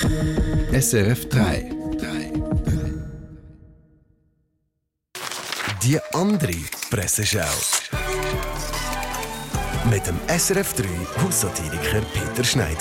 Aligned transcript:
SRF 0.00 1.28
3. 1.28 1.70
Die 5.82 5.98
andere 6.14 6.54
Presseschau. 6.90 7.40
Mit 9.90 10.06
dem 10.06 10.16
SRF 10.28 10.72
3 10.74 10.84
Haussatiriker 11.22 12.00
Peter 12.14 12.42
Schneider. 12.42 12.78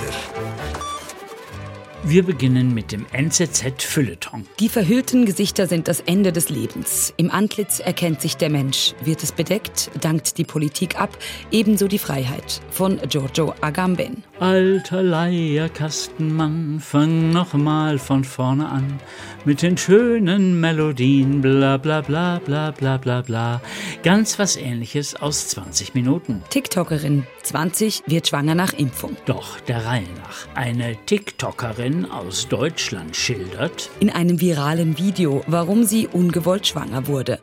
Wir 2.03 2.23
beginnen 2.23 2.73
mit 2.73 2.93
dem 2.93 3.05
NZZ 3.11 3.83
Fülleton. 3.83 4.47
Die 4.59 4.69
verhüllten 4.69 5.25
Gesichter 5.25 5.67
sind 5.67 5.87
das 5.87 5.99
Ende 5.99 6.31
des 6.31 6.49
Lebens. 6.49 7.13
Im 7.17 7.29
Antlitz 7.29 7.79
erkennt 7.79 8.21
sich 8.21 8.37
der 8.37 8.49
Mensch. 8.49 8.93
Wird 9.03 9.21
es 9.21 9.33
bedeckt, 9.33 9.91
dankt 9.99 10.37
die 10.37 10.45
Politik 10.45 10.99
ab. 10.99 11.17
Ebenso 11.51 11.87
die 11.87 11.99
Freiheit. 11.99 12.61
Von 12.71 12.99
Giorgio 13.09 13.53
Agamben. 13.59 14.23
Alter 14.41 15.03
Leierkastenmann, 15.03 16.79
fang 16.79 17.29
noch 17.29 17.53
mal 17.53 17.99
von 17.99 18.23
vorne 18.23 18.67
an. 18.69 18.99
Mit 19.45 19.61
den 19.61 19.77
schönen 19.77 20.59
Melodien, 20.59 21.41
bla 21.41 21.77
bla 21.77 22.01
bla 22.01 22.39
bla 22.43 22.71
bla 22.71 22.97
bla 22.97 23.21
bla. 23.21 23.61
Ganz 24.01 24.39
was 24.39 24.55
ähnliches 24.55 25.13
aus 25.13 25.49
20 25.49 25.93
Minuten. 25.93 26.41
TikTokerin, 26.49 27.27
20, 27.43 28.01
wird 28.07 28.29
schwanger 28.29 28.55
nach 28.55 28.73
Impfung. 28.73 29.15
Doch 29.25 29.59
der 29.59 29.85
Reihe 29.85 30.07
nach. 30.17 30.47
Eine 30.55 30.97
TikTokerin 31.05 32.09
aus 32.09 32.47
Deutschland 32.47 33.15
schildert, 33.15 33.91
In 33.99 34.09
einem 34.09 34.41
viralen 34.41 34.97
Video, 34.97 35.43
warum 35.45 35.83
sie 35.83 36.07
ungewollt 36.07 36.65
schwanger 36.65 37.05
wurde. 37.05 37.37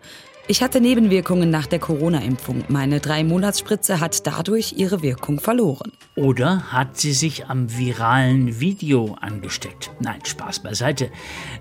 Ich 0.50 0.62
hatte 0.62 0.80
Nebenwirkungen 0.80 1.50
nach 1.50 1.66
der 1.66 1.78
Corona-Impfung. 1.78 2.64
Meine 2.68 3.00
Drei-Monats-Spritze 3.00 4.00
hat 4.00 4.26
dadurch 4.26 4.72
ihre 4.78 5.02
Wirkung 5.02 5.40
verloren. 5.40 5.92
Oder 6.14 6.72
hat 6.72 6.96
sie 6.96 7.12
sich 7.12 7.48
am 7.48 7.76
viralen 7.76 8.58
Video 8.58 9.14
angesteckt? 9.20 9.90
Nein, 10.00 10.24
Spaß 10.24 10.60
beiseite. 10.60 11.10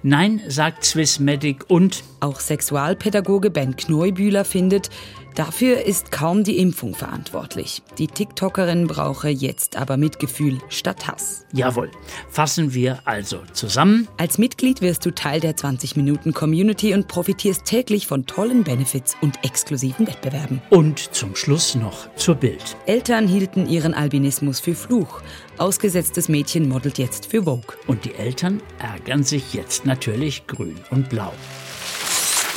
Nein, 0.03 0.41
sagt 0.47 0.85
Swissmedic 0.85 1.65
und 1.69 2.01
Auch 2.21 2.39
Sexualpädagoge 2.39 3.49
Ben 3.49 3.75
Knoibühler 3.75 4.45
findet, 4.45 4.89
dafür 5.35 5.85
ist 5.85 6.11
kaum 6.11 6.43
die 6.43 6.57
Impfung 6.57 6.95
verantwortlich. 6.95 7.81
Die 7.97 8.07
TikTokerin 8.07 8.87
brauche 8.87 9.29
jetzt 9.29 9.75
aber 9.75 9.97
Mitgefühl 9.97 10.59
statt 10.69 11.07
Hass. 11.07 11.45
jawohl. 11.53 11.91
Fassen 12.29 12.73
wir 12.73 12.99
also 13.05 13.39
zusammen. 13.53 14.07
Als 14.17 14.37
Mitglied 14.37 14.81
wirst 14.81 15.05
du 15.05 15.11
Teil 15.11 15.39
der 15.39 15.55
20-Minuten-Community 15.55 16.93
und 16.93 17.07
profitierst 17.07 17.65
täglich 17.65 18.07
von 18.07 18.25
tollen 18.25 18.63
Benefits 18.63 19.15
und 19.21 19.43
exklusiven 19.43 20.07
Wettbewerben. 20.07 20.61
Und 20.69 20.99
zum 20.99 21.35
Schluss 21.35 21.75
noch 21.75 22.13
zur 22.15 22.35
Bild. 22.35 22.77
Eltern 22.85 23.27
hielten 23.27 23.67
ihren 23.67 23.93
Albinismus 23.93 24.59
für 24.59 24.75
Fluch. 24.75 25.21
Ausgesetztes 25.57 26.29
Mädchen 26.29 26.69
modelt 26.69 26.97
jetzt 26.97 27.27
für 27.27 27.43
Vogue. 27.43 27.75
Und 27.87 28.05
die 28.05 28.13
Eltern 28.15 28.61
ärgern 28.79 29.23
sich 29.23 29.53
jetzt 29.53 29.85
natürlich 29.85 30.45
grün 30.47 30.75
und 30.91 31.09
blau. 31.09 31.33